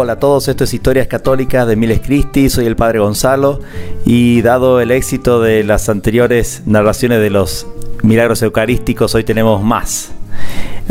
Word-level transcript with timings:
Hola 0.00 0.12
a 0.12 0.20
todos, 0.20 0.46
esto 0.46 0.62
es 0.62 0.72
Historias 0.72 1.08
Católicas 1.08 1.66
de 1.66 1.74
Miles 1.74 1.98
Cristi, 1.98 2.48
soy 2.50 2.66
el 2.66 2.76
Padre 2.76 3.00
Gonzalo 3.00 3.58
y 4.06 4.42
dado 4.42 4.80
el 4.80 4.92
éxito 4.92 5.42
de 5.42 5.64
las 5.64 5.88
anteriores 5.88 6.62
narraciones 6.66 7.20
de 7.20 7.30
los 7.30 7.66
milagros 8.04 8.40
eucarísticos, 8.42 9.16
hoy 9.16 9.24
tenemos 9.24 9.60
más 9.60 10.12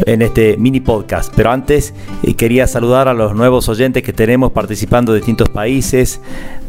en 0.06 0.22
este 0.22 0.58
mini 0.58 0.82
podcast. 0.82 1.32
Pero 1.34 1.52
antes 1.52 1.94
eh, 2.22 2.34
quería 2.34 2.68
saludar 2.68 3.08
a 3.08 3.14
los 3.14 3.34
nuevos 3.34 3.70
oyentes 3.70 4.04
que 4.04 4.12
tenemos 4.12 4.52
participando 4.52 5.14
de 5.14 5.20
distintos 5.20 5.48
países 5.48 6.20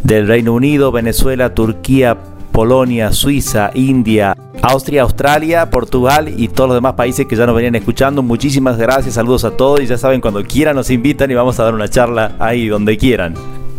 del 0.04 0.28
Reino 0.28 0.54
Unido, 0.54 0.92
Venezuela, 0.92 1.56
Turquía, 1.56 2.16
Polonia, 2.52 3.10
Suiza, 3.10 3.72
India, 3.74 4.36
Austria, 4.68 5.00
Australia, 5.00 5.70
Portugal 5.70 6.28
y 6.36 6.48
todos 6.48 6.68
los 6.68 6.76
demás 6.76 6.92
países 6.92 7.26
que 7.26 7.36
ya 7.36 7.46
nos 7.46 7.56
venían 7.56 7.74
escuchando. 7.74 8.22
Muchísimas 8.22 8.76
gracias, 8.76 9.14
saludos 9.14 9.44
a 9.44 9.52
todos 9.52 9.80
y 9.80 9.86
ya 9.86 9.96
saben, 9.96 10.20
cuando 10.20 10.44
quieran 10.44 10.76
nos 10.76 10.90
invitan 10.90 11.30
y 11.30 11.34
vamos 11.34 11.58
a 11.58 11.64
dar 11.64 11.74
una 11.74 11.88
charla 11.88 12.36
ahí 12.38 12.68
donde 12.68 12.98
quieran. 12.98 13.32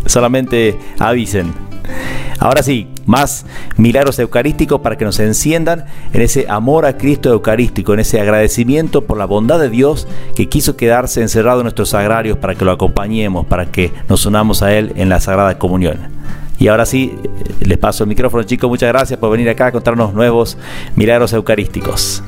Solamente 0.07 0.79
avisen. 0.97 1.53
Ahora 2.39 2.63
sí, 2.63 2.87
más 3.05 3.45
milagros 3.77 4.17
eucarísticos 4.17 4.81
para 4.81 4.97
que 4.97 5.05
nos 5.05 5.19
enciendan 5.19 5.85
en 6.11 6.21
ese 6.21 6.47
amor 6.49 6.87
a 6.87 6.97
Cristo 6.97 7.29
eucarístico, 7.29 7.93
en 7.93 7.99
ese 7.99 8.19
agradecimiento 8.19 9.03
por 9.03 9.17
la 9.17 9.25
bondad 9.25 9.59
de 9.59 9.69
Dios 9.69 10.07
que 10.35 10.49
quiso 10.49 10.75
quedarse 10.75 11.21
encerrado 11.21 11.59
en 11.59 11.65
nuestros 11.65 11.89
sagrarios 11.89 12.39
para 12.39 12.55
que 12.55 12.65
lo 12.65 12.71
acompañemos, 12.71 13.45
para 13.45 13.71
que 13.71 13.91
nos 14.07 14.25
unamos 14.25 14.63
a 14.63 14.73
Él 14.73 14.93
en 14.95 15.09
la 15.09 15.19
Sagrada 15.19 15.59
Comunión. 15.59 16.18
Y 16.59 16.67
ahora 16.67 16.85
sí, 16.85 17.17
les 17.61 17.77
paso 17.77 18.03
el 18.03 18.09
micrófono, 18.09 18.43
chicos. 18.43 18.69
Muchas 18.69 18.89
gracias 18.89 19.17
por 19.17 19.31
venir 19.31 19.47
acá 19.49 19.67
a 19.67 19.71
contarnos 19.71 20.13
nuevos 20.13 20.57
milagros 20.97 21.31
eucarísticos. 21.31 22.21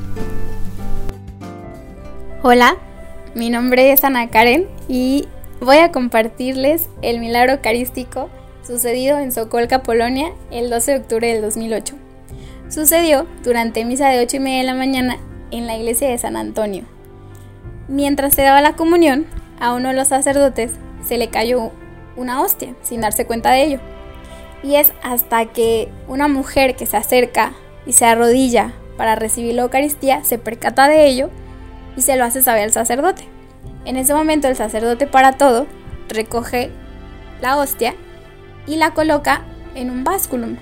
Hola, 2.42 2.78
mi 3.36 3.50
nombre 3.50 3.92
es 3.92 4.06
Ana 4.06 4.30
Karen 4.30 4.68
y 4.88 5.28
voy 5.60 5.78
a 5.78 5.92
compartirles 5.92 6.90
el 7.02 7.20
milagro 7.20 7.54
eucarístico 7.54 8.30
sucedido 8.66 9.20
en 9.20 9.34
Sokolka, 9.34 9.84
Polonia, 9.84 10.32
el 10.50 10.70
12 10.70 10.92
de 10.92 10.98
octubre 11.00 11.34
del 11.34 11.42
2008. 11.42 11.96
Sucedió 12.70 13.28
durante 13.44 13.84
misa 13.84 14.08
de 14.08 14.24
8 14.24 14.38
y 14.38 14.40
media 14.40 14.60
de 14.60 14.66
la 14.66 14.76
mañana 14.76 15.18
en 15.52 15.68
la 15.68 15.76
iglesia 15.76 16.08
de 16.08 16.18
San 16.18 16.38
Antonio. 16.38 16.86
Mientras 17.90 18.34
se 18.34 18.44
daba 18.44 18.62
la 18.62 18.78
comunión, 18.78 19.26
a 19.60 19.74
uno 19.74 19.90
de 19.90 19.96
los 19.96 20.08
sacerdotes 20.08 20.72
se 21.06 21.18
le 21.18 21.28
cayó 21.28 21.72
una 22.16 22.42
hostia 22.42 22.74
sin 22.82 23.02
darse 23.02 23.26
cuenta 23.26 23.52
de 23.52 23.64
ello 23.64 23.91
y 24.64 24.76
es 24.76 24.92
hasta 25.04 25.46
que 25.46 25.90
una 26.08 26.28
mujer 26.28 26.76
que 26.76 26.86
se 26.86 26.98
acerca 26.98 27.54
y 27.86 27.94
se 27.94 28.06
arrodilla 28.06 28.74
para 28.98 29.16
recibir 29.16 29.56
la 29.56 29.64
Eucaristía 29.64 30.24
se 30.24 30.38
percata 30.38 30.88
de 30.88 31.08
ello 31.08 31.30
y 31.98 32.02
se 32.02 32.16
lo 32.16 32.24
hace 32.24 32.42
saber 32.42 32.64
al 32.64 32.72
sacerdote. 32.72 33.28
En 33.86 33.98
ese 33.98 34.14
momento 34.14 34.48
el 34.48 34.56
sacerdote 34.56 35.08
para 35.08 35.34
todo 35.34 35.66
recoge 36.08 36.70
la 37.42 37.58
hostia 37.58 37.96
y 38.68 38.76
la 38.76 38.94
coloca 38.94 39.42
en 39.76 39.90
un 39.90 40.04
básculum. 40.04 40.58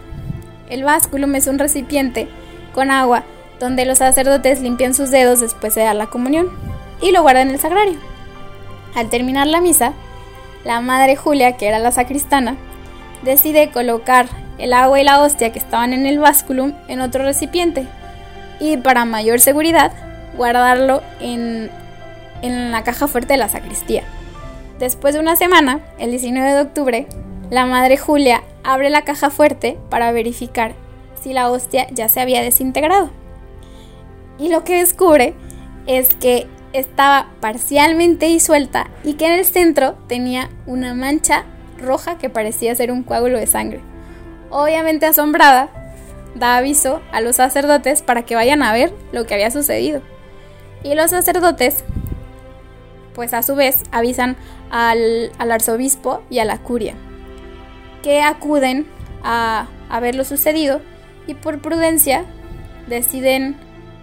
El 0.70 0.84
básculum 0.84 1.36
es 1.36 1.48
un 1.48 1.60
recipiente 1.60 2.28
con 2.74 2.92
agua 2.92 3.24
donde 3.60 3.86
los 3.86 3.98
sacerdotes 3.98 4.62
limpian 4.62 4.94
sus 4.94 5.12
dedos 5.12 5.42
después 5.42 5.76
de 5.76 5.82
dar 5.82 5.96
la 5.96 6.08
comunión 6.08 6.48
y 7.02 7.12
lo 7.12 7.22
guardan 7.22 7.50
en 7.50 7.56
el 7.56 7.60
sagrario. 7.60 8.00
Al 8.96 9.10
terminar 9.10 9.48
la 9.48 9.62
misa, 9.62 9.94
la 10.64 10.80
madre 10.82 11.16
Julia, 11.16 11.58
que 11.58 11.68
era 11.68 11.80
la 11.80 11.92
sacristana, 11.92 12.56
decide 13.24 13.72
colocar 13.72 14.28
el 14.58 14.74
agua 14.74 15.00
y 15.00 15.04
la 15.04 15.22
hostia 15.22 15.52
que 15.52 15.60
estaban 15.60 15.94
en 15.94 16.06
el 16.06 16.20
básculum 16.20 16.74
en 16.88 17.02
otro 17.02 17.24
recipiente 17.24 17.88
y 18.60 18.78
para 18.78 19.06
mayor 19.06 19.40
seguridad 19.40 19.92
guardarlo 20.36 21.02
en, 21.20 21.70
en 22.42 22.72
la 22.72 22.84
caja 22.84 23.08
fuerte 23.08 23.34
de 23.34 23.40
la 23.40 23.50
sacristía. 23.50 24.04
Después 24.80 25.14
de 25.14 25.20
una 25.20 25.36
semana, 25.36 25.82
el 25.98 26.12
19 26.12 26.54
de 26.54 26.62
octubre, 26.62 27.08
la 27.50 27.66
madre 27.66 27.98
Julia 27.98 28.44
abre 28.64 28.90
la 28.90 29.04
caja 29.04 29.30
fuerte 29.30 29.78
para 29.90 30.12
verificar 30.12 30.74
si 31.22 31.34
la 31.34 31.50
hostia 31.50 31.88
ya 31.92 32.08
se 32.08 32.22
había 32.22 32.42
desintegrado. 32.42 33.10
Y 34.38 34.50
lo 34.50 34.64
que 34.64 34.78
descubre 34.78 35.34
es 35.86 36.14
que 36.16 36.48
estaba 36.72 37.32
parcialmente 37.42 38.28
disuelta 38.28 38.90
y 39.04 39.16
que 39.16 39.26
en 39.26 39.34
el 39.34 39.46
centro 39.46 39.96
tenía 40.08 40.50
una 40.66 40.94
mancha 40.94 41.46
roja 41.80 42.18
que 42.18 42.30
parecía 42.30 42.76
ser 42.76 42.92
un 42.92 43.04
coágulo 43.04 43.40
de 43.40 43.48
sangre. 43.48 43.82
Obviamente 44.50 45.06
asombrada, 45.06 45.70
da 46.36 46.58
aviso 46.58 47.02
a 47.12 47.22
los 47.22 47.38
sacerdotes 47.38 48.02
para 48.02 48.24
que 48.24 48.36
vayan 48.36 48.64
a 48.64 48.74
ver 48.74 48.94
lo 49.12 49.26
que 49.26 49.34
había 49.34 49.52
sucedido. 49.52 50.02
Y 50.84 50.96
los 50.96 51.12
sacerdotes, 51.12 51.84
pues 53.14 53.34
a 53.34 53.44
su 53.44 53.56
vez, 53.56 53.84
avisan 53.92 54.38
al, 54.72 55.32
arzobispo 55.38 56.22
y 56.30 56.40
a 56.40 56.46
la 56.46 56.60
curia, 56.60 56.96
que 58.02 58.22
acuden 58.22 58.88
a, 59.24 59.68
a 59.90 60.00
ver 60.00 60.16
lo 60.16 60.24
sucedido 60.24 60.82
y 61.28 61.34
por 61.34 61.60
prudencia 61.60 62.26
deciden 62.88 63.58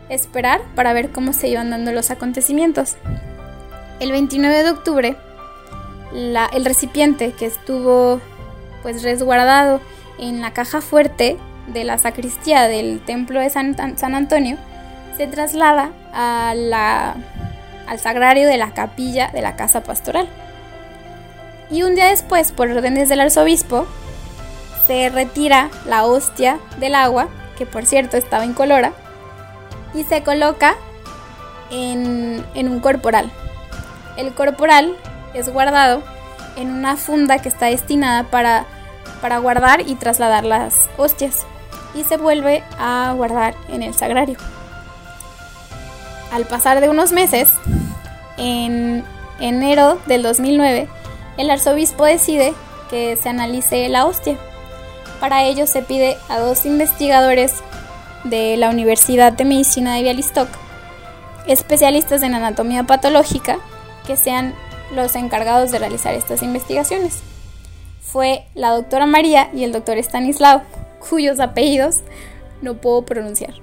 esperar 0.09 0.60
para 0.75 0.92
ver 0.92 1.10
cómo 1.10 1.32
se 1.32 1.48
iban 1.48 1.70
dando 1.70 1.92
los 1.92 2.10
acontecimientos. 2.10 2.97
El 3.98 4.12
29 4.12 4.62
de 4.62 4.70
octubre, 4.70 5.16
el 6.16 6.65
recipiente 6.65 7.32
que 7.32 7.47
estuvo 7.47 8.21
pues 8.82 9.03
resguardado 9.03 9.81
en 10.19 10.41
la 10.41 10.53
caja 10.53 10.81
fuerte 10.81 11.37
de 11.66 11.84
la 11.84 11.99
sacristía 11.99 12.69
del 12.69 13.00
templo 13.00 13.41
de 13.41 13.50
San, 13.50 13.77
Antonio 14.00 14.56
se 15.16 15.27
traslada 15.27 15.91
a 16.12 16.54
al 17.87 18.00
sagrario 18.00 18.49
de 18.49 18.56
la 18.56 18.72
capilla 18.72 19.28
de 19.28 19.43
la 19.43 19.56
casa 19.56 19.82
pastoral. 19.82 20.28
Y 21.71 21.82
un 21.82 21.94
día 21.94 22.06
después, 22.06 22.53
por 22.53 22.69
órdenes 22.69 23.09
del 23.09 23.21
arzobispo, 23.21 23.87
se 24.87 25.09
retira 25.09 25.71
la 25.87 26.04
hostia 26.04 26.59
del 26.78 26.94
agua, 26.94 27.28
que 27.56 27.66
por 27.66 27.87
cierto 27.87 28.16
estaba 28.16 28.44
incolora, 28.44 28.93
y 29.94 30.04
se 30.04 30.22
coloca 30.22 30.75
en, 31.71 32.44
en 32.54 32.69
un 32.69 32.81
corporal. 32.81 33.31
El 34.16 34.34
corporal 34.34 34.97
es 35.36 35.48
guardado 35.50 36.02
en 36.56 36.70
una 36.70 36.97
funda 36.97 37.38
que 37.38 37.48
está 37.48 37.66
destinada 37.66 38.24
para, 38.24 38.64
para 39.20 39.38
guardar 39.38 39.82
y 39.86 39.94
trasladar 39.94 40.44
las 40.44 40.88
hostias 40.97 41.44
y 41.94 42.04
se 42.04 42.16
vuelve 42.16 42.62
a 42.78 43.12
guardar 43.16 43.54
en 43.69 43.82
el 43.82 43.94
sagrario. 43.94 44.38
Al 46.32 46.44
pasar 46.47 46.80
de 46.80 46.88
unos 46.88 47.12
meses, 47.12 47.52
en 48.36 49.04
enero 49.41 49.98
del 50.06 50.22
2009, 50.22 50.88
el 51.36 51.50
arzobispo 51.50 52.04
decide 52.04 52.54
que 52.91 53.16
se 53.16 53.28
analice 53.28 53.88
la 53.88 54.06
hostia. 54.06 54.36
Para 55.20 55.44
ello 55.44 55.66
se 55.66 55.82
pide 55.82 56.16
a 56.28 56.38
dos 56.38 56.66
investigadores 56.66 57.54
de 58.24 58.56
la 58.56 58.70
Universidad 58.70 59.32
de 59.32 59.44
Medicina 59.44 59.94
de 59.94 60.03
Bialystok, 60.03 60.48
especialistas 61.47 62.22
en 62.22 62.34
anatomía 62.34 62.84
patológica, 62.84 63.58
que 64.06 64.16
sean 64.16 64.54
los 64.94 65.14
encargados 65.14 65.70
de 65.70 65.78
realizar 65.78 66.14
estas 66.14 66.42
investigaciones. 66.42 67.20
Fue 68.00 68.44
la 68.54 68.70
doctora 68.70 69.06
María 69.06 69.50
y 69.52 69.64
el 69.64 69.72
doctor 69.72 69.98
Stanislao, 69.98 70.62
cuyos 71.08 71.41
apellidos 71.41 72.02
no 72.62 72.74
puedo 72.74 73.02
pronunciar. 73.02 73.54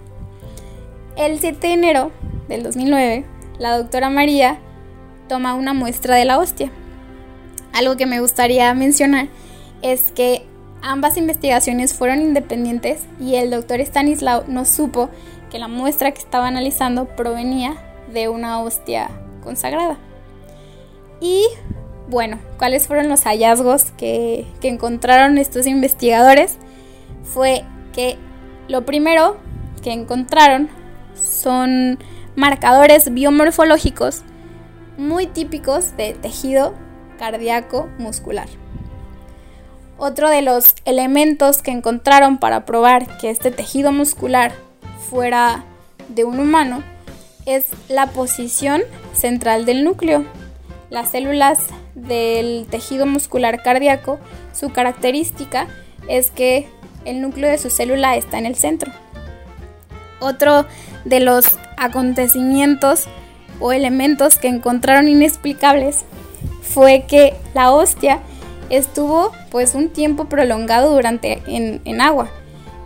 El 1.16 1.40
7 1.40 1.68
de 1.68 1.74
enero 1.74 2.12
del 2.48 2.64
2009, 2.64 3.26
la 3.58 3.78
doctora 3.78 4.10
María 4.10 4.60
toma 5.30 5.54
una 5.54 5.74
muestra 5.74 6.16
de 6.16 6.26
la 6.26 6.40
hostia. 6.40 6.72
Algo 7.72 7.98
que 7.98 8.06
me 8.06 8.20
gustaría 8.20 8.74
mencionar 8.74 9.28
es 9.82 10.12
que 10.12 10.46
ambas 10.82 11.18
investigaciones 11.18 11.94
fueron 11.94 12.22
independientes 12.22 13.04
y 13.20 13.36
el 13.36 13.50
doctor 13.50 13.80
Stanislao 13.80 14.44
no 14.48 14.66
supo 14.66 15.10
que 15.50 15.60
la 15.60 15.68
muestra 15.68 16.12
que 16.12 16.20
estaba 16.20 16.48
analizando 16.48 17.06
provenía 17.06 17.76
de 18.12 18.28
una 18.28 18.60
hostia 18.60 19.10
consagrada. 19.44 19.98
Y 21.24 21.48
bueno, 22.10 22.38
¿cuáles 22.58 22.88
fueron 22.88 23.08
los 23.08 23.24
hallazgos 23.24 23.92
que, 23.98 24.46
encontraron 24.62 25.38
estos 25.38 25.66
investigadores? 25.66 26.58
Fue 27.24 27.64
que 27.94 28.18
lo 28.68 28.86
primero 28.86 29.38
que 29.82 29.94
encontraron 29.94 30.68
son 31.16 31.98
marcadores 32.36 33.14
biomorfológicos 33.14 34.24
muy 34.98 35.26
típicos 35.26 35.96
de 35.96 36.14
tejido 36.14 36.74
cardíaco 37.18 37.88
muscular. 37.98 38.50
Otro 39.98 40.30
de 40.30 40.42
los 40.42 40.76
elementos 40.84 41.62
que 41.62 41.72
encontraron 41.72 42.38
para 42.38 42.66
probar 42.66 43.18
que 43.18 43.30
este 43.30 43.50
tejido 43.50 43.94
muscular 43.94 44.52
fuera 45.10 45.64
de 46.10 46.26
un 46.26 46.42
humano 46.42 46.84
es 47.46 47.68
la 47.88 48.08
posición 48.08 48.82
central 49.14 49.66
del 49.66 49.86
núcleo, 49.86 50.26
las 50.94 51.10
células 51.10 51.58
del 51.96 52.68
tejido 52.70 53.08
muscular 53.08 53.64
cardíaco, 53.64 54.20
su 54.54 54.70
característica 54.70 55.68
es 56.08 56.30
que 56.30 56.68
el 57.04 57.20
núcleo 57.20 57.50
de 57.50 57.58
su 57.58 57.72
célula 57.72 58.16
está 58.16 58.38
en 58.38 58.46
el 58.46 58.56
centro. 58.56 58.92
Otro 60.20 60.68
de 61.04 61.20
los 61.20 61.58
acontecimientos 61.78 63.06
o 63.60 63.74
elementos 63.74 64.38
que 64.38 64.48
encontraron 64.48 65.08
inexplicables 65.08 66.06
fue 66.62 67.06
que 67.08 67.34
la 67.56 67.72
hostia 67.72 68.20
estuvo 68.70 69.32
pues 69.50 69.74
un 69.74 69.90
tiempo 69.90 70.26
prolongado 70.26 70.94
durante 70.94 71.42
en, 71.48 71.82
en 71.86 72.02
agua 72.02 72.30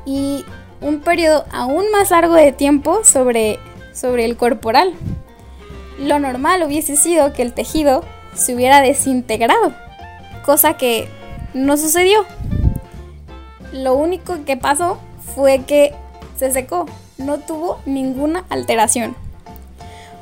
y 0.05 0.45
un 0.79 1.01
periodo 1.01 1.45
aún 1.51 1.91
más 1.91 2.11
largo 2.11 2.35
de 2.35 2.53
tiempo 2.53 3.01
sobre, 3.03 3.59
sobre 3.93 4.23
el 4.23 4.37
corporal. 4.37 4.93
Lo 5.97 6.19
normal 6.19 6.63
hubiese 6.63 6.95
sido 6.95 7.33
que 7.33 7.41
el 7.41 7.53
tejido 7.53 8.03
se 8.35 8.53
hubiera 8.53 8.81
desintegrado, 8.81 9.73
cosa 10.45 10.77
que 10.77 11.09
no 11.53 11.75
sucedió. 11.77 12.25
Lo 13.73 13.95
único 13.95 14.45
que 14.45 14.57
pasó 14.57 14.99
fue 15.35 15.63
que 15.65 15.93
se 16.37 16.51
secó, 16.51 16.85
no 17.17 17.39
tuvo 17.39 17.79
ninguna 17.85 18.45
alteración. 18.49 19.15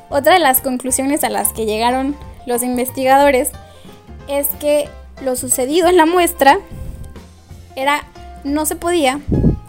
Otra 0.09 0.33
de 0.33 0.39
las 0.39 0.61
conclusiones 0.61 1.23
a 1.23 1.29
las 1.29 1.51
que 1.51 1.65
llegaron 1.65 2.15
los 2.45 2.63
investigadores 2.63 3.51
es 4.27 4.47
que 4.59 4.87
lo 5.21 5.35
sucedido 5.35 5.87
en 5.87 5.97
la 5.97 6.05
muestra 6.05 6.59
era 7.75 8.05
no 8.43 8.65
se 8.65 8.75
podía 8.75 9.19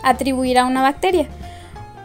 atribuir 0.02 0.59
a 0.59 0.67
una 0.67 0.82
bacteria, 0.82 1.26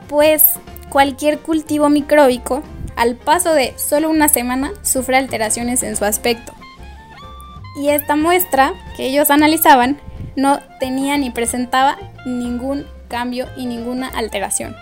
pues 0.10 0.44
cualquier 0.90 1.40
cultivo 1.40 1.90
micróbico 1.90 2.64
al 3.02 3.16
paso 3.16 3.56
de 3.56 3.74
solo 3.80 4.12
una 4.12 4.30
semana 4.30 4.74
sufre 4.84 5.18
alteraciones 5.18 5.82
en 5.82 5.96
su 5.96 6.06
aspecto. 6.06 6.54
Y 7.76 7.90
esta 7.90 8.16
muestra 8.16 8.74
que 8.96 9.08
ellos 9.08 9.32
analizaban 9.32 10.00
no 10.36 10.60
tenía 10.80 11.18
ni 11.18 11.32
presentaba 11.32 11.98
ningún 12.28 12.86
cambio 13.08 13.48
y 13.58 13.66
ninguna 13.66 14.08
alteración. 14.08 14.76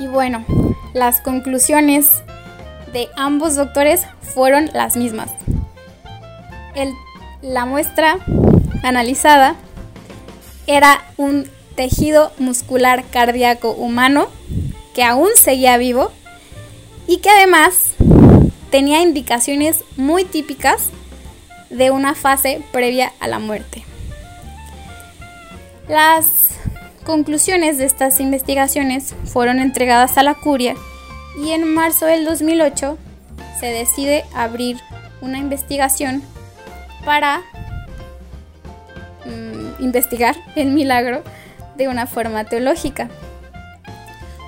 Y 0.00 0.06
bueno, 0.06 0.46
las 0.94 1.20
conclusiones 1.20 2.08
de 2.94 3.10
ambos 3.16 3.54
doctores 3.54 4.06
fueron 4.22 4.70
las 4.72 4.96
mismas. 4.96 5.28
la 7.42 7.66
muestra 7.66 8.16
analizada 8.82 9.56
era 10.66 11.02
un 11.18 11.50
tejido 11.74 12.32
muscular 12.38 13.04
cardíaco 13.10 13.72
humano 13.72 14.28
que 14.94 15.04
aún 15.04 15.28
seguía 15.36 15.76
vivo 15.76 16.10
y 17.06 17.18
que 17.18 17.30
además 17.30 17.94
tenía 18.70 19.00
indicaciones 19.00 19.84
muy 19.96 20.24
típicas 20.24 20.90
de 21.70 21.90
una 21.90 22.14
fase 22.14 22.62
previa 22.72 23.12
a 23.20 23.28
la 23.28 23.38
muerte. 23.38 23.84
Las 25.88 26.26
conclusiones 27.04 27.78
de 27.78 27.84
estas 27.84 28.18
investigaciones 28.18 29.14
fueron 29.24 29.60
entregadas 29.60 30.18
a 30.18 30.22
la 30.22 30.34
curia 30.34 30.74
y 31.40 31.50
en 31.50 31.72
marzo 31.72 32.06
del 32.06 32.24
2008 32.24 32.98
se 33.60 33.66
decide 33.66 34.24
abrir 34.34 34.78
una 35.20 35.38
investigación 35.38 36.22
para 37.04 37.42
mm, 39.24 39.82
investigar 39.82 40.36
el 40.56 40.68
milagro 40.72 41.22
de 41.76 41.88
una 41.88 42.06
forma 42.06 42.44
teológica. 42.44 43.08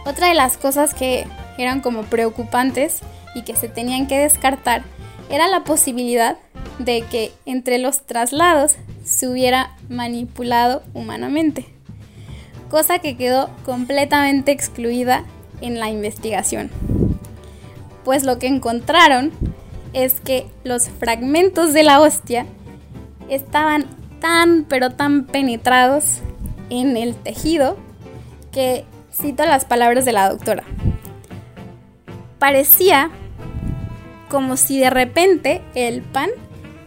Otra 0.05 0.29
de 0.29 0.35
las 0.35 0.57
cosas 0.57 0.95
que 0.95 1.27
eran 1.59 1.81
como 1.81 2.03
preocupantes 2.05 3.01
y 3.35 3.43
que 3.43 3.57
se 3.57 3.69
tenían 3.69 4.07
que 4.07 4.19
descartar 4.19 4.83
era 5.31 5.49
la 5.49 5.65
posibilidad 5.65 6.39
de 6.79 7.03
que 7.03 7.33
entre 7.45 7.79
los 7.79 8.03
traslados 8.07 8.77
se 9.05 9.29
hubiera 9.29 9.77
manipulado 9.89 10.83
humanamente, 10.95 11.67
cosa 12.71 12.99
que 12.99 13.17
quedó 13.17 13.51
completamente 13.65 14.53
excluida 14.53 15.25
en 15.61 15.79
la 15.79 15.91
investigación. 15.91 16.71
Pues 18.05 18.25
lo 18.25 18.39
que 18.39 18.47
encontraron 18.47 19.33
es 19.93 20.21
que 20.21 20.47
los 20.65 20.89
fragmentos 20.89 21.73
de 21.73 21.83
la 21.83 22.01
hostia 22.01 22.47
estaban 23.29 23.87
tan 24.21 24.65
pero 24.69 24.91
tan 24.91 25.25
penetrados 25.25 26.21
en 26.71 26.97
el 26.97 27.15
tejido 27.15 27.77
que 28.53 28.85
cito 29.13 29.45
las 29.45 29.65
palabras 29.65 30.05
de 30.05 30.13
la 30.13 30.31
doctora. 30.31 30.65
Parecía 32.39 33.11
como 34.29 34.57
si 34.57 34.79
de 34.79 34.91
repente 34.91 35.63
el 35.75 36.03
pan 36.03 36.31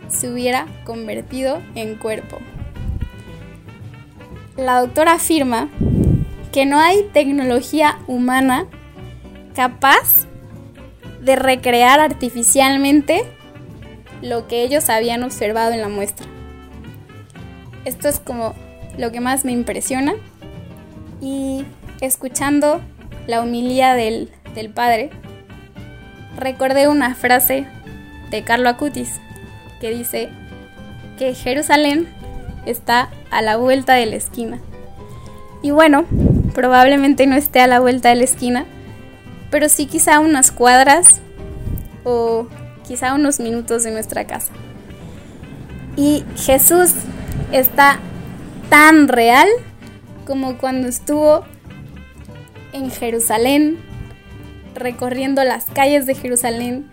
se 0.08 0.32
hubiera 0.32 0.68
convertido 0.84 1.62
en 1.76 1.96
cuerpo. 1.96 2.38
La 4.58 4.80
doctora 4.80 5.14
afirma 5.14 5.70
que 6.52 6.66
no 6.66 6.80
hay 6.80 7.04
tecnología 7.14 8.00
humana 8.08 8.68
capaz 9.56 10.28
de 11.22 11.36
recrear 11.36 12.00
artificialmente 12.00 13.24
lo 14.22 14.48
que 14.48 14.64
ellos 14.64 14.90
habían 14.90 15.24
observado 15.24 15.72
en 15.72 15.82
la 15.82 15.88
muestra. 15.88 16.28
Esto 17.86 18.08
es 18.08 18.20
como 18.20 18.54
lo 18.98 19.12
que 19.12 19.20
más 19.20 19.46
me 19.46 19.52
impresiona 19.52 20.14
y 21.22 21.66
escuchando 22.02 22.82
la 23.28 23.42
humilía 23.42 23.94
del, 23.94 24.32
del 24.54 24.70
padre, 24.70 25.10
recordé 26.42 26.88
una 26.88 27.16
frase 27.16 27.66
de 28.32 28.44
Carlo 28.44 28.68
Acutis 28.68 29.20
que 29.80 29.92
dice 29.92 30.30
que 31.18 31.34
Jerusalén 31.34 32.08
está 32.66 33.10
a 33.30 33.42
la 33.42 33.58
vuelta 33.58 33.94
de 33.94 34.08
la 34.08 34.16
esquina. 34.16 34.60
Y 35.62 35.72
bueno, 35.72 36.06
probablemente 36.54 37.28
no 37.28 37.36
esté 37.36 37.62
a 37.62 37.68
la 37.68 37.80
vuelta 37.80 38.10
de 38.10 38.16
la 38.16 38.24
esquina, 38.24 38.66
pero 39.52 39.70
sí 39.70 39.86
quizá 39.86 40.20
unas 40.20 40.52
cuadras 40.52 41.22
o 42.04 42.48
quizá 42.88 43.14
unos 43.14 43.40
minutos 43.40 43.84
de 43.84 43.92
nuestra 43.92 44.26
casa. 44.26 44.52
Y 45.96 46.24
Jesús 46.36 46.94
está 47.52 48.00
tan 48.70 49.08
real 49.08 49.48
como 50.26 50.58
cuando 50.58 50.88
estuvo 50.88 51.44
en 52.74 52.90
Jerusalén, 52.90 53.78
recorriendo 54.82 55.44
las 55.44 55.66
calles 55.66 56.06
de 56.06 56.16
Jerusalén, 56.16 56.92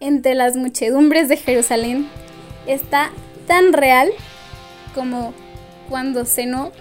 entre 0.00 0.34
las 0.34 0.56
muchedumbres 0.56 1.28
de 1.28 1.36
Jerusalén, 1.36 2.08
está 2.66 3.10
tan 3.46 3.72
real 3.72 4.10
como 4.94 5.32
cuando 5.88 6.24
cenó 6.24 6.72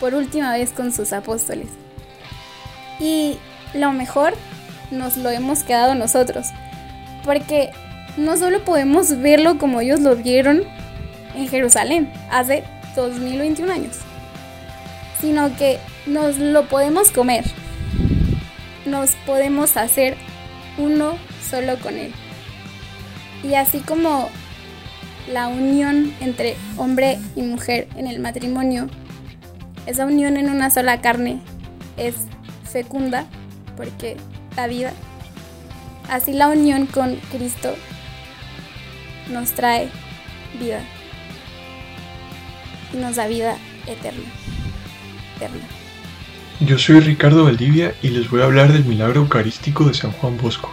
por 0.00 0.14
última 0.14 0.52
vez 0.52 0.70
con 0.70 0.92
sus 0.92 1.12
apóstoles. 1.12 1.68
Y 3.00 3.38
lo 3.74 3.92
mejor 3.92 4.34
nos 4.90 5.16
lo 5.16 5.30
hemos 5.30 5.62
quedado 5.62 5.94
nosotros, 5.94 6.48
porque 7.24 7.70
no 8.16 8.36
solo 8.36 8.64
podemos 8.64 9.20
verlo 9.20 9.58
como 9.58 9.80
ellos 9.80 10.00
lo 10.00 10.16
vieron 10.16 10.64
en 11.34 11.48
Jerusalén 11.48 12.12
hace 12.30 12.64
2021 12.96 13.72
años, 13.72 13.96
sino 15.20 15.54
que 15.56 15.78
nos 16.06 16.38
lo 16.38 16.66
podemos 16.68 17.10
comer, 17.10 17.44
nos 18.90 19.14
podemos 19.26 19.76
hacer 19.76 20.16
uno 20.78 21.16
solo 21.48 21.78
con 21.78 21.96
él. 21.96 22.12
Y 23.42 23.54
así 23.54 23.80
como 23.80 24.28
la 25.32 25.48
unión 25.48 26.14
entre 26.20 26.56
hombre 26.76 27.18
y 27.36 27.42
mujer 27.42 27.88
en 27.96 28.06
el 28.06 28.18
matrimonio, 28.20 28.88
esa 29.86 30.06
unión 30.06 30.36
en 30.36 30.50
una 30.50 30.70
sola 30.70 31.00
carne 31.00 31.40
es 31.96 32.14
fecunda 32.70 33.26
porque 33.76 34.16
da 34.56 34.66
vida. 34.66 34.92
Así 36.10 36.32
la 36.32 36.48
unión 36.48 36.86
con 36.86 37.16
Cristo 37.30 37.74
nos 39.30 39.52
trae 39.52 39.88
vida 40.58 40.80
y 42.92 42.96
nos 42.96 43.16
da 43.16 43.26
vida 43.26 43.56
eterna. 43.86 44.28
eterna. 45.36 45.77
Yo 46.60 46.76
soy 46.76 46.98
Ricardo 46.98 47.44
Valdivia 47.44 47.94
y 48.02 48.08
les 48.08 48.28
voy 48.28 48.40
a 48.40 48.46
hablar 48.46 48.72
del 48.72 48.84
milagro 48.84 49.20
eucarístico 49.20 49.84
de 49.84 49.94
San 49.94 50.10
Juan 50.10 50.36
Bosco. 50.38 50.72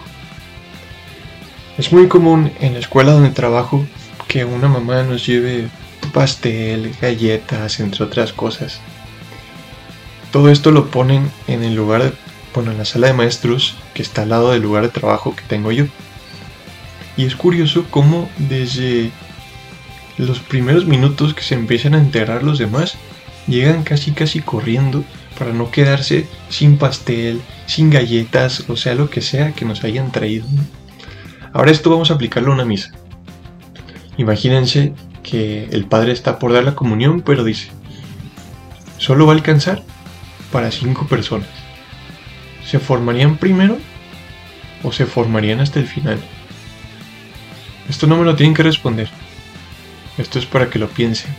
Es 1.77 1.94
muy 1.94 2.08
común 2.08 2.51
en 2.60 2.74
la 2.74 2.80
escuela 2.80 3.12
donde 3.12 3.30
trabajo 3.30 3.86
que 4.27 4.46
una 4.46 4.68
mamá 4.68 5.04
nos 5.04 5.27
lleve 5.27 5.68
pastel, 6.12 6.96
galletas, 7.00 7.80
entre 7.80 8.04
otras 8.04 8.34
cosas. 8.34 8.82
Todo 10.32 10.50
esto 10.50 10.72
lo 10.72 10.89
ponen 10.89 11.30
en 11.46 11.63
el 11.63 11.75
lugar, 11.75 12.13
bueno, 12.56 12.72
en 12.72 12.80
la 12.80 12.86
sala 12.86 13.06
de 13.06 13.13
maestros 13.13 13.75
que 13.94 14.01
está 14.01 14.24
al 14.24 14.30
lado 14.30 14.54
del 14.54 14.63
lugar 14.63 14.82
de 14.82 14.89
trabajo 14.89 15.36
que 15.36 15.44
tengo 15.44 15.72
yo. 15.72 15.86
Y 17.15 17.25
es 17.25 17.36
curioso 17.36 17.86
cómo 17.92 18.27
desde 18.39 19.12
los 20.18 20.39
primeros 20.39 20.86
minutos 20.88 21.36
que 21.36 21.44
se 21.44 21.54
empiezan 21.54 21.94
a 21.94 22.00
enterar 22.00 22.42
los 22.42 22.58
demás, 22.58 22.98
llegan 23.48 23.84
casi 23.84 24.13
casi 24.13 24.42
corriendo 24.42 25.04
para 25.38 25.54
no 25.54 25.72
quedarse 25.72 26.27
sin 26.50 26.77
pastel, 26.77 27.42
sin 27.65 27.89
galletas, 27.89 28.70
o 28.70 28.75
sea, 28.75 28.96
lo 28.96 29.10
que 29.10 29.22
sea 29.22 29.54
que 29.54 29.65
nos 29.65 29.84
hayan 29.84 30.12
traído. 30.12 30.46
Ahora 31.54 31.72
esto 31.72 31.89
vamos 31.89 32.12
a 32.12 32.15
aplicarlo 32.15 32.51
a 32.51 32.56
una 32.56 32.65
misa. 32.65 32.92
Imagínense 34.18 34.94
que 35.24 35.65
el 35.72 35.86
padre 35.86 36.12
está 36.12 36.39
por 36.39 36.54
dar 36.54 36.63
la 36.63 36.75
comunión, 36.75 37.22
pero 37.22 37.44
dice, 37.44 37.70
solo 38.98 39.25
va 39.25 39.34
a 39.34 39.36
alcanzar 39.36 39.84
para 40.51 40.72
cinco 40.72 41.08
personas. 41.08 41.50
¿Se 42.65 42.80
formarían 42.80 43.38
primero 43.38 43.77
o 44.84 44.92
se 44.92 45.06
formarían 45.06 45.60
hasta 45.60 45.80
el 45.80 45.88
final? 45.88 46.20
Esto 47.89 48.08
no 48.08 48.18
me 48.18 48.25
lo 48.25 48.36
tienen 48.36 48.56
que 48.56 48.63
responder. 48.63 49.10
Esto 50.18 50.39
es 50.39 50.46
para 50.46 50.70
que 50.70 50.80
lo 50.80 50.88
piensen. 50.89 51.34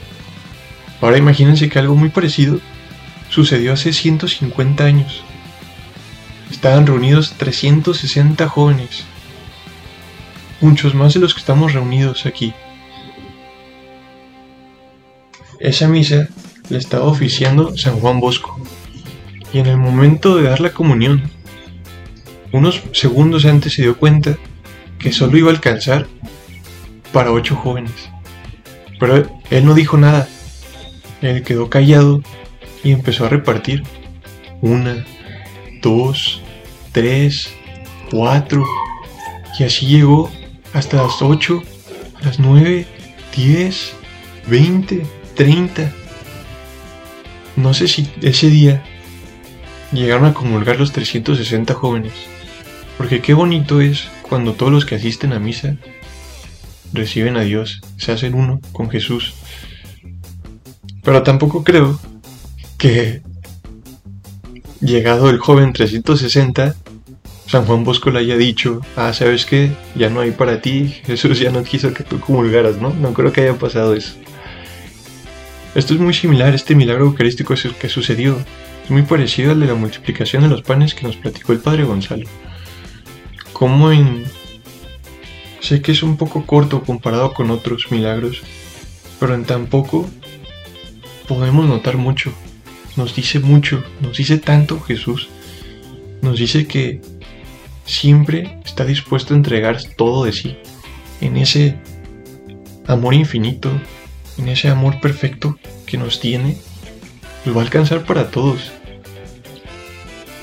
Ahora 1.01 1.19
imagínense 1.19 1.69
que 1.69 1.79
algo 1.79 1.95
muy 1.95 2.09
parecido 2.11 2.61
sucedió 3.29 3.73
hace 3.73 3.93
150 3.93 4.85
años. 4.85 5.23
Estaban 6.51 6.87
reunidos 6.87 7.35
360 7.39 8.49
jóvenes, 8.49 9.05
muchos 10.61 10.95
más 10.95 11.15
de 11.15 11.21
los 11.21 11.35
que 11.35 11.41
estamos 11.41 11.73
reunidos 11.73 12.27
aquí. 12.27 12.55
Esa 15.59 15.89
misa 15.89 16.29
la 16.69 16.79
estaba 16.79 17.05
oficiando 17.05 17.77
San 17.77 17.99
Juan 17.99 18.21
Bosco, 18.21 18.61
y 19.53 19.59
en 19.59 19.67
el 19.67 19.77
momento 19.77 20.37
de 20.37 20.45
dar 20.45 20.61
la 20.61 20.71
comunión, 20.71 21.31
unos 22.53 22.83
segundos 22.93 23.45
antes 23.45 23.75
se 23.75 23.83
dio 23.83 23.99
cuenta 23.99 24.37
que 24.99 25.13
solo 25.13 25.37
iba 25.37 25.51
a 25.51 25.55
alcanzar 25.55 26.07
para 27.13 27.33
ocho 27.33 27.57
jóvenes. 27.57 28.11
Pero 28.99 29.29
él 29.51 29.65
no 29.65 29.75
dijo 29.75 29.97
nada. 29.97 30.29
Él 31.23 31.43
quedó 31.43 31.69
callado 31.69 32.23
y 32.87 32.93
empezó 32.93 33.27
a 33.27 33.29
repartir. 33.29 33.83
Una, 34.61 35.05
dos, 35.83 36.41
tres, 36.93 37.51
cuatro. 38.13 38.65
Y 39.59 39.65
así 39.65 39.87
llegó 39.87 40.31
hasta 40.73 40.99
las 41.03 41.21
ocho, 41.21 41.65
las 42.23 42.39
nueve, 42.39 42.87
diez, 43.35 43.93
veinte, 44.47 45.05
treinta. 45.35 45.91
No 47.57 47.75
sé 47.75 47.89
si 47.89 48.09
ese 48.23 48.51
día 48.51 48.85
llegaron 49.93 50.27
a 50.27 50.35
comulgar 50.35 50.79
los 50.79 50.93
360 50.93 51.75
jóvenes. 51.75 52.13
Porque 52.99 53.21
qué 53.21 53.35
bonito 53.35 53.81
es 53.81 54.07
cuando 54.23 54.53
todos 54.53 54.71
los 54.71 54.87
que 54.87 54.95
asisten 54.95 55.33
a 55.33 55.41
misa 55.41 55.77
reciben 56.93 57.37
a 57.37 57.41
Dios, 57.41 57.81
se 57.97 58.13
hacen 58.13 58.35
uno 58.35 58.61
con 58.71 58.89
Jesús. 58.91 59.35
Pero 61.03 61.25
tampoco 61.25 61.65
creo 61.65 61.99
que 62.79 63.23
llegado 64.81 65.31
el 65.31 65.39
joven 65.39 65.73
360, 65.73 66.75
San 67.47 67.65
Juan 67.65 67.85
Bosco 67.85 68.11
le 68.11 68.21
haya 68.21 68.37
dicho, 68.37 68.81
ah, 68.97 69.13
¿sabes 69.13 69.47
qué? 69.47 69.71
Ya 69.95 70.11
no 70.11 70.21
hay 70.21 70.33
para 70.33 70.61
ti, 70.61 70.89
Jesús 71.05 71.39
ya 71.39 71.51
no 71.51 71.63
quiso 71.63 71.95
que 71.95 72.05
tú 72.05 72.21
comulgaras, 72.21 72.81
¿no? 72.81 72.91
No 72.91 73.13
creo 73.13 73.33
que 73.33 73.43
haya 73.43 73.59
pasado 73.59 73.95
eso. 73.95 74.15
Esto 75.75 75.95
es 75.95 76.01
muy 76.01 76.15
similar 76.15 76.55
este 76.55 76.75
milagro 76.75 77.05
eucarístico 77.05 77.55
que 77.79 77.89
sucedió. 77.89 78.39
Es 78.85 78.91
muy 78.91 79.03
parecido 79.03 79.53
al 79.53 79.61
de 79.61 79.67
la 79.67 79.75
multiplicación 79.75 80.43
de 80.43 80.49
los 80.49 80.63
panes 80.63 80.95
que 80.95 81.07
nos 81.07 81.17
platicó 81.17 81.53
el 81.53 81.61
Padre 81.61 81.85
Gonzalo. 81.85 82.27
Como 83.53 83.93
en... 83.93 84.25
Sé 85.61 85.83
que 85.83 85.93
es 85.93 86.03
un 86.03 86.17
poco 86.17 86.47
corto 86.47 86.83
comparado 86.83 87.35
con 87.35 87.51
otros 87.51 87.91
milagros, 87.91 88.43
pero 89.19 89.35
en 89.35 89.45
tan 89.45 89.67
poco 89.67 90.09
podemos 91.27 91.67
notar 91.67 91.97
mucho 91.97 92.33
nos 92.97 93.15
dice 93.15 93.39
mucho, 93.41 93.85
nos 94.01 94.17
dice 94.17 94.39
tanto 94.39 94.81
Jesús. 94.81 95.29
Nos 96.23 96.39
dice 96.39 96.67
que 96.67 97.01
siempre 97.85 98.59
está 98.65 98.85
dispuesto 98.85 99.35
a 99.35 99.37
entregar 99.37 99.79
todo 99.97 100.25
de 100.25 100.33
sí 100.33 100.57
en 101.21 101.37
ese 101.37 101.77
amor 102.87 103.15
infinito, 103.15 103.71
en 104.39 104.49
ese 104.49 104.69
amor 104.69 105.01
perfecto 105.01 105.59
que 105.87 105.99
nos 105.99 106.21
tiene, 106.21 106.57
lo 107.45 107.55
va 107.55 107.63
a 107.63 107.65
alcanzar 107.65 108.05
para 108.05 108.31
todos. 108.31 108.73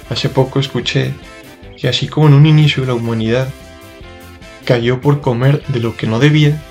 Hace 0.09 0.29
poco 0.29 0.59
escuché 0.59 1.13
que 1.77 1.87
así 1.87 2.07
como 2.07 2.27
en 2.27 2.33
un 2.33 2.45
inicio 2.45 2.85
la 2.85 2.93
humanidad 2.93 3.49
cayó 4.65 5.01
por 5.01 5.21
comer 5.21 5.65
de 5.67 5.79
lo 5.79 5.97
que 5.97 6.07
no 6.07 6.19
debía, 6.19 6.61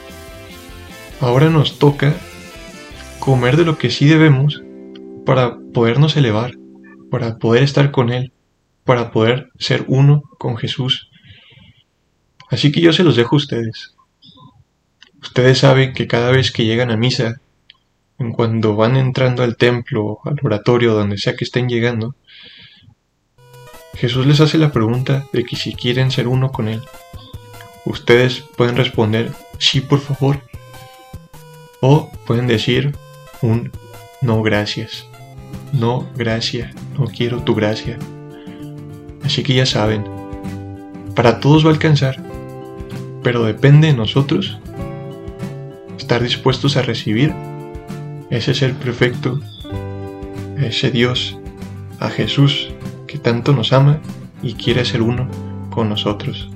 ahora 1.21 1.51
nos 1.51 1.79
toca 1.79 2.15
comer 3.19 3.57
de 3.57 3.65
lo 3.65 3.79
que 3.79 3.91
sí 3.91 4.07
debemos 4.07 4.62
para 5.25 5.59
podernos 5.73 6.17
elevar, 6.17 6.53
para 7.11 7.39
poder 7.39 7.63
estar 7.63 7.91
con 7.91 8.11
Él, 8.11 8.33
para 8.85 9.11
poder 9.11 9.51
ser 9.59 9.85
uno 9.89 10.23
con 10.39 10.57
Jesús. 10.57 11.11
Así 12.51 12.73
que 12.73 12.81
yo 12.81 12.93
se 12.93 13.05
los 13.05 13.17
dejo 13.17 13.37
a 13.37 13.39
ustedes. 13.39 13.95
Ustedes 15.23 15.59
saben 15.59 15.93
que 15.93 16.07
cada 16.07 16.31
vez 16.31 16.51
que 16.51 16.65
llegan 16.65 16.91
a 16.91 16.97
misa, 16.97 17.41
en 18.19 18.33
cuando 18.33 18.77
van 18.77 18.97
entrando 18.97 19.43
al 19.43 19.57
templo, 19.57 20.19
al 20.25 20.37
oratorio, 20.43 20.95
donde 20.95 21.19
sea 21.19 21.37
que 21.37 21.45
estén 21.45 21.69
llegando, 21.69 22.15
Jesús 23.95 24.27
les 24.27 24.41
hace 24.41 24.59
la 24.59 24.73
pregunta 24.73 25.27
de 25.33 25.45
que 25.45 25.57
si 25.57 25.75
quieren 25.75 26.11
ser 26.11 26.27
uno 26.29 26.51
con 26.51 26.69
Él. 26.69 26.83
Ustedes 27.85 28.41
pueden 28.57 28.77
responder 28.77 29.33
sí, 29.59 29.81
por 29.81 30.01
favor. 30.01 30.41
O 31.81 32.11
pueden 32.27 32.47
decir 32.47 32.97
un 33.43 33.71
no 34.21 34.43
gracias. 34.43 35.07
No, 35.73 36.07
gracia, 36.17 36.73
no 36.99 37.07
quiero 37.07 37.43
tu 37.43 37.55
gracia. 37.55 37.99
Así 39.25 39.43
que 39.43 39.55
ya 39.55 39.67
saben, 39.67 40.05
para 41.15 41.41
todos 41.41 41.65
va 41.65 41.71
a 41.71 41.73
alcanzar, 41.73 42.23
pero 43.23 43.45
depende 43.45 43.89
de 43.89 43.95
nosotros 43.95 44.59
estar 45.97 46.23
dispuestos 46.23 46.77
a 46.77 46.83
recibir 46.83 47.33
ese 48.29 48.55
ser 48.55 48.75
perfecto, 48.75 49.41
ese 50.59 50.91
Dios, 50.91 51.39
a 52.01 52.11
Jesús 52.11 52.71
que 53.07 53.19
tanto 53.19 53.53
nos 53.53 53.73
ama 53.73 54.01
y 54.43 54.55
quiere 54.55 54.85
ser 54.85 55.03
uno 55.03 55.29
con 55.71 55.89
nosotros. 55.89 56.52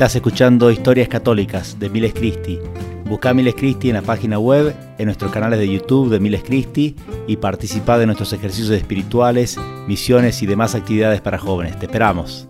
Estás 0.00 0.16
escuchando 0.16 0.70
Historias 0.70 1.08
Católicas 1.08 1.78
de 1.78 1.90
Miles 1.90 2.14
Cristi 2.14 2.58
Busca 3.04 3.34
Miles 3.34 3.54
Cristi 3.54 3.90
en 3.90 3.96
la 3.96 4.00
página 4.00 4.38
web, 4.38 4.74
en 4.96 5.04
nuestros 5.04 5.30
canales 5.30 5.58
de 5.58 5.70
YouTube 5.70 6.08
de 6.08 6.18
Miles 6.18 6.42
Cristi 6.42 6.96
y 7.26 7.36
participa 7.36 7.98
de 7.98 8.06
nuestros 8.06 8.32
ejercicios 8.32 8.70
espirituales, 8.70 9.58
misiones 9.86 10.42
y 10.42 10.46
demás 10.46 10.74
actividades 10.74 11.20
para 11.20 11.36
jóvenes. 11.36 11.78
Te 11.78 11.84
esperamos. 11.84 12.48